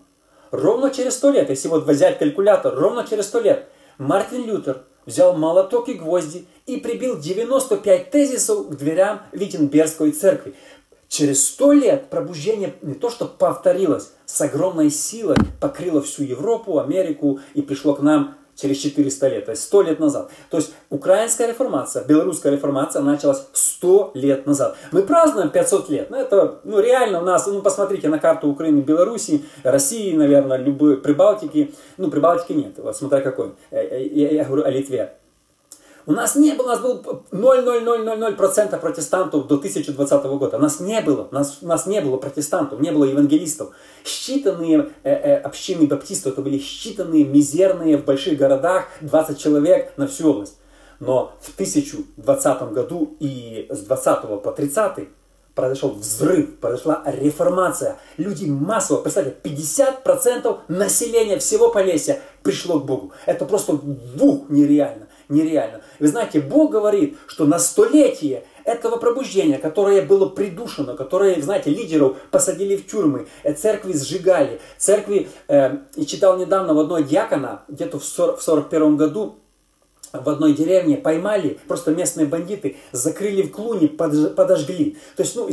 [0.51, 3.67] Ровно через сто лет, если вот взять калькулятор, ровно через сто лет
[3.97, 10.53] Мартин Лютер взял молоток и гвозди и прибил 95 тезисов к дверям Виттенбергской церкви.
[11.07, 17.39] Через сто лет пробуждение не то что повторилось, с огромной силой покрыло всю Европу, Америку
[17.55, 20.31] и пришло к нам через 400 лет, то есть 100 лет назад.
[20.49, 24.77] То есть украинская реформация, белорусская реформация началась 100 лет назад.
[24.91, 26.09] Мы празднуем 500 лет.
[26.09, 30.97] Ну, это ну, реально у нас, ну, посмотрите на карту Украины, Белоруссии, России, наверное, любой,
[30.97, 31.73] Прибалтики.
[31.97, 33.53] Ну, Прибалтики нет, вот смотря какой.
[33.71, 35.13] Я, я, я говорю о Литве.
[36.09, 40.57] У нас не было, у нас был 0,0000% протестантов до 2020 года.
[40.57, 43.69] У нас не было, у нас, у нас не было протестантов, не было евангелистов.
[44.03, 50.07] Считанные э, э, общины баптистов, это были считанные, мизерные в больших городах, 20 человек на
[50.07, 50.57] всю область.
[50.99, 55.09] Но в 1020 году и с 20 по 30
[55.53, 57.97] произошел взрыв, произошла реформация.
[58.17, 63.11] Люди массово, представьте, 50% населения всего Полесья пришло к Богу.
[63.27, 65.81] Это просто бух нереально нереально.
[65.99, 72.17] Вы знаете, Бог говорит, что на столетие этого пробуждения, которое было придушено, которое, знаете, лидеров
[72.31, 77.99] посадили в тюрьмы, э, церкви сжигали, церкви, э, и читал недавно в одной диакона, где-то
[77.99, 79.37] в 41 году,
[80.11, 84.97] в одной деревне поймали, просто местные бандиты, закрыли в клуне, подожгли.
[85.15, 85.47] То есть, ну,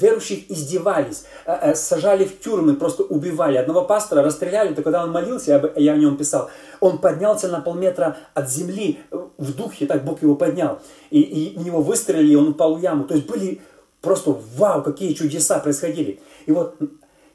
[0.00, 3.56] верующих издевались, э, э, сажали в тюрьмы, просто убивали.
[3.56, 8.18] Одного пастора расстреляли, то когда он молился, я о нем писал, он поднялся на полметра
[8.34, 10.80] от земли э, в духе, так Бог его поднял.
[11.10, 13.04] И, и в него выстрелили, он упал в яму.
[13.04, 13.62] То есть были
[14.02, 16.20] просто вау, какие чудеса происходили.
[16.44, 16.76] И вот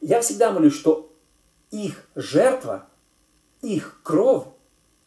[0.01, 1.09] я всегда молюсь, что
[1.71, 2.85] их жертва,
[3.61, 4.43] их кровь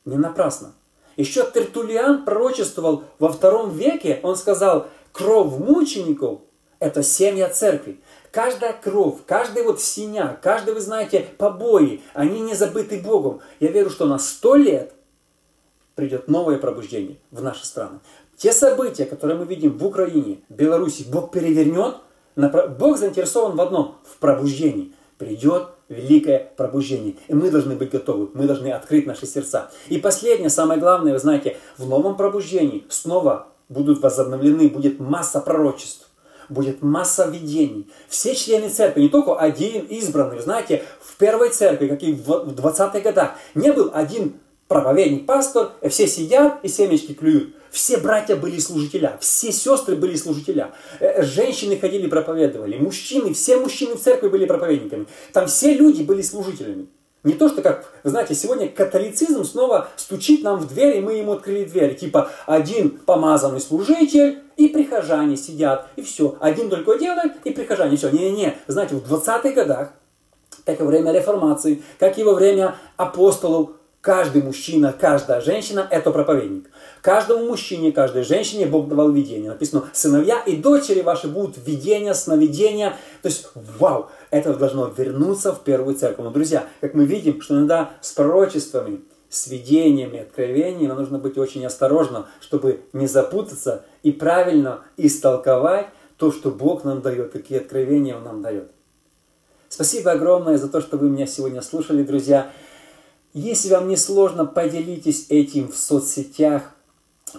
[0.05, 0.73] не напрасна.
[1.20, 6.40] Еще Тертулиан пророчествовал во втором веке, он сказал, кровь мучеников–
[6.78, 8.00] это семья церкви.
[8.30, 13.40] Каждая кровь, каждый вот синяк, каждый, вы знаете, побои, они не забыты Богом.
[13.59, 14.94] Я верю, что на сто лет
[15.94, 17.98] придет новое пробуждение в наши страны.
[18.38, 21.96] Те события, которые мы видим в Украине, Беларуси, Бог перевернет.
[22.78, 24.94] Бог заинтересован в одном– в пробуждении.
[25.18, 27.16] Придет великое пробуждение.
[27.29, 29.70] И мы должны быть готовы, мы должны открыть наши сердца.
[29.88, 36.07] И последнее, самое главное, вы знаете, в новом пробуждении снова будут возобновлены, будет масса пророчеств
[36.48, 37.88] будет масса видений.
[38.09, 40.40] Все члены церкви, не только один избранный.
[40.40, 44.35] Знаете, в первой церкви, как и в 20-х годах, не был один
[44.66, 47.55] проповедник, пастор, все сидят и семечки клюют.
[47.70, 50.72] Все братья были служителя, все сестры были служителя.
[50.99, 55.07] Э, женщины ходили проповедовали, мужчины, все мужчины в церкви были проповедниками.
[55.32, 56.88] Там все люди были служителями.
[57.22, 61.32] Не то, что, как, знаете, сегодня католицизм снова стучит нам в дверь, и мы ему
[61.32, 61.95] открыли дверь.
[61.95, 66.36] Типа, один помазанный служитель, и прихожане сидят, и все.
[66.40, 68.09] Один только делает, и прихожане, все.
[68.09, 69.92] Не-не-не, знаете, в 20-х годах,
[70.64, 76.11] как и во время реформации, как и во время апостолов, Каждый мужчина, каждая женщина– это
[76.11, 76.70] проповедник.
[77.03, 79.51] Каждому мужчине, каждой женщине Бог давал видение.
[79.51, 82.96] Написано, сыновья и дочери ваши будут видения, сновидения.
[83.22, 86.24] То есть, вау, это должно вернуться в первую церковь.
[86.24, 91.38] Но, друзья, как мы видим, что иногда с пророчествами с видениями, откровениями, но нужно быть
[91.38, 95.86] очень осторожным, чтобы не запутаться и правильно истолковать
[96.16, 98.70] то, что Бог нам дает, какие откровения Он нам дает.
[99.68, 102.51] Спасибо огромное за то, что вы меня сегодня слушали, друзья.
[103.32, 106.74] Если вам не сложно, поделитесь этим в соцсетях,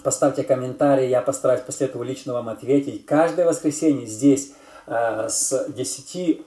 [0.04, 3.06] поставьте комментарий, я постараюсь после этого лично вам ответить.
[3.06, 4.54] Каждое воскресенье здесь
[4.88, 6.42] э, с 10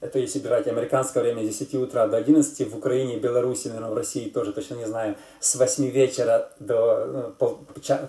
[0.00, 3.94] это если брать американское время с 10 утра до 11, в Украине, Беларуси, наверное, в
[3.94, 7.58] России тоже точно не знаю, с 8 вечера до ну, пол,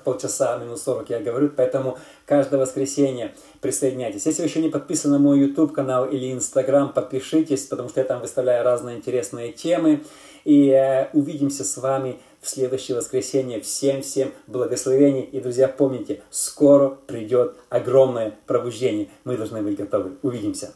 [0.04, 4.26] полчаса, минус 40 я говорю, поэтому каждое воскресенье присоединяйтесь.
[4.26, 8.06] Если вы еще не подписаны на мой YouTube канал или Instagram, подпишитесь, потому что я
[8.06, 10.04] там выставляю разные интересные темы.
[10.44, 13.62] И э, увидимся с вами в следующее воскресенье.
[13.62, 15.22] Всем-всем благословений.
[15.22, 19.10] И, друзья, помните, скоро придет огромное пробуждение.
[19.24, 20.18] Мы должны быть готовы.
[20.22, 20.74] Увидимся.